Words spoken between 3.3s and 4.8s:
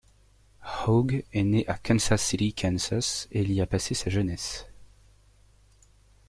et il y a passé sa jeunesse.